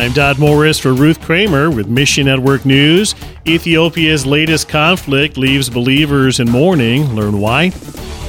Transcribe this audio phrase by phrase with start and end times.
[0.00, 3.14] I'm Dodd Morris for Ruth Kramer with Mission Network News.
[3.46, 7.14] Ethiopia's latest conflict leaves believers in mourning.
[7.14, 7.70] Learn why.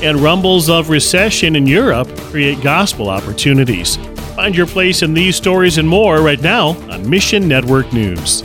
[0.01, 3.95] And rumbles of recession in Europe create gospel opportunities.
[4.35, 8.43] Find your place in these stories and more right now on Mission Network News.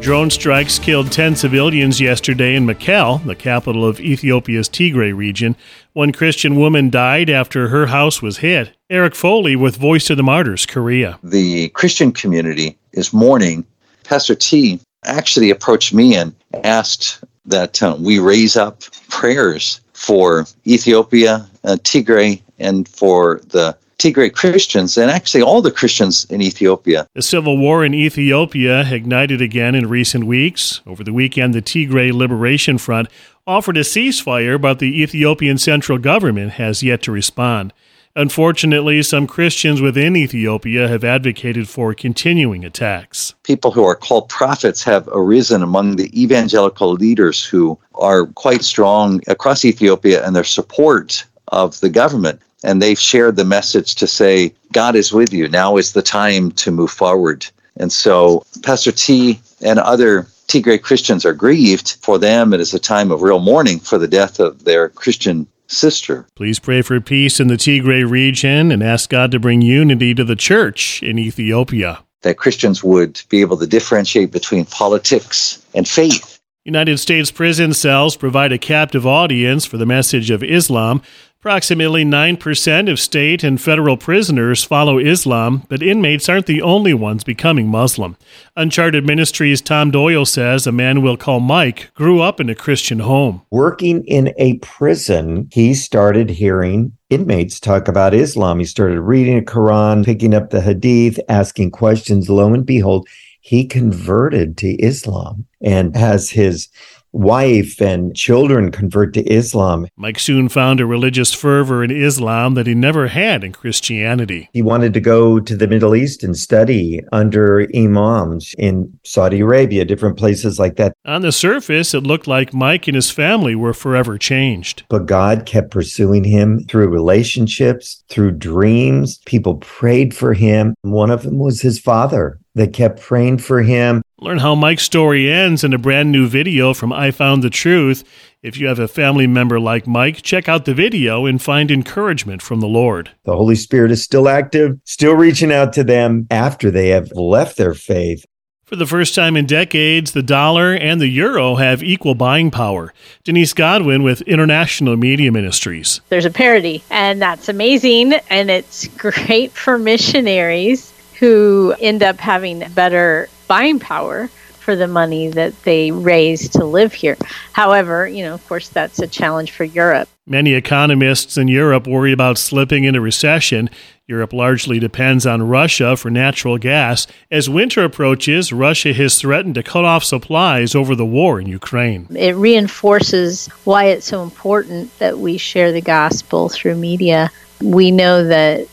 [0.00, 5.56] Drone strikes killed 10 civilians yesterday in Mekelle, the capital of Ethiopia's Tigray region.
[5.92, 8.70] One Christian woman died after her house was hit.
[8.88, 11.18] Eric Foley with Voice of the Martyrs, Korea.
[11.24, 13.64] The Christian community is mourning.
[14.04, 21.48] Pastor T actually approached me and asked that uh, we raise up prayers for Ethiopia,
[21.64, 27.06] uh, Tigray, and for the Tigray Christians and actually all the Christians in Ethiopia.
[27.14, 30.80] The civil war in Ethiopia ignited again in recent weeks.
[30.86, 33.08] Over the weekend, the Tigray Liberation Front
[33.50, 37.72] offered a ceasefire, but the Ethiopian central government has yet to respond.
[38.16, 43.34] Unfortunately, some Christians within Ethiopia have advocated for continuing attacks.
[43.42, 49.20] People who are called prophets have arisen among the evangelical leaders who are quite strong
[49.26, 54.54] across Ethiopia in their support of the government and they've shared the message to say,
[54.72, 55.48] God is with you.
[55.48, 57.46] Now is the time to move forward.
[57.76, 61.96] And so Pastor T and other Tigray Christians are grieved.
[62.02, 65.46] For them, it is a time of real mourning for the death of their Christian
[65.68, 66.26] sister.
[66.34, 70.24] Please pray for peace in the Tigray region and ask God to bring unity to
[70.24, 72.00] the church in Ethiopia.
[72.22, 76.40] That Christians would be able to differentiate between politics and faith.
[76.64, 81.00] United States prison cells provide a captive audience for the message of Islam.
[81.40, 87.24] Approximately 9% of state and federal prisoners follow Islam, but inmates aren't the only ones
[87.24, 88.18] becoming Muslim.
[88.56, 92.98] Uncharted Ministries' Tom Doyle says a man we'll call Mike grew up in a Christian
[92.98, 93.40] home.
[93.50, 98.58] Working in a prison, he started hearing inmates talk about Islam.
[98.58, 102.28] He started reading the Quran, picking up the Hadith, asking questions.
[102.28, 103.08] Lo and behold,
[103.40, 106.68] he converted to Islam and has his
[107.12, 109.86] wife and children convert to Islam.
[109.96, 114.48] Mike soon found a religious fervor in Islam that he never had in Christianity.
[114.52, 119.84] He wanted to go to the Middle East and study under imams in Saudi Arabia,
[119.84, 120.92] different places like that.
[121.04, 124.84] On the surface, it looked like Mike and his family were forever changed.
[124.88, 129.18] But God kept pursuing him through relationships, through dreams.
[129.26, 130.74] People prayed for him.
[130.82, 134.02] One of them was his father that kept praying for him.
[134.18, 138.04] Learn how Mike's story ends in a brand new video from I Found the Truth.
[138.42, 142.42] If you have a family member like Mike, check out the video and find encouragement
[142.42, 143.10] from the Lord.
[143.24, 147.56] The Holy Spirit is still active, still reaching out to them after they have left
[147.56, 148.24] their faith.
[148.64, 152.94] For the first time in decades, the dollar and the euro have equal buying power.
[153.24, 156.00] Denise Godwin with International Media Ministries.
[156.08, 160.89] There's a parity, and that's amazing, and it's great for missionaries
[161.20, 166.92] who end up having better buying power for the money that they raise to live
[166.92, 167.16] here.
[167.52, 170.08] However, you know, of course, that's a challenge for Europe.
[170.26, 173.68] Many economists in Europe worry about slipping into recession.
[174.06, 177.06] Europe largely depends on Russia for natural gas.
[177.30, 182.06] As winter approaches, Russia has threatened to cut off supplies over the war in Ukraine.
[182.16, 187.30] It reinforces why it's so important that we share the gospel through media.
[187.60, 188.68] We know that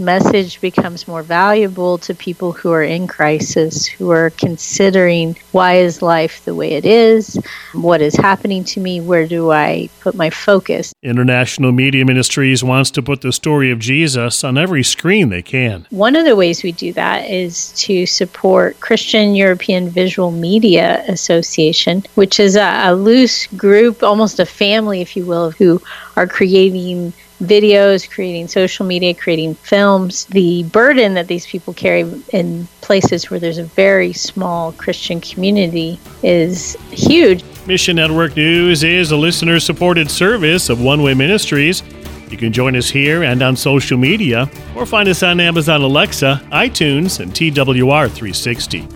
[0.00, 6.02] Message becomes more valuable to people who are in crisis, who are considering why is
[6.02, 7.38] life the way it is?
[7.72, 9.00] What is happening to me?
[9.00, 10.92] Where do I put my focus?
[11.02, 15.86] International Media Ministries wants to put the story of Jesus on every screen they can.
[15.90, 22.04] One of the ways we do that is to support Christian European Visual Media Association,
[22.14, 25.80] which is a, a loose group, almost a family, if you will, who
[26.16, 30.26] are creating videos, creating social media, creating films.
[30.26, 32.00] The burden that these people carry
[32.32, 37.44] in places where there's a very small Christian community is huge.
[37.66, 41.82] Mission Network News is a listener supported service of One Way Ministries.
[42.30, 46.42] You can join us here and on social media, or find us on Amazon Alexa,
[46.52, 48.86] iTunes, and TWR 360.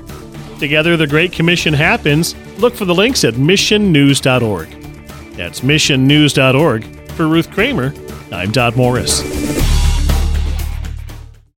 [0.59, 2.35] Together, the Great Commission happens.
[2.59, 4.69] Look for the links at missionnews.org.
[5.35, 6.85] That's missionnews.org.
[7.13, 7.91] For Ruth Kramer,
[8.33, 9.52] I'm Dodd Morris.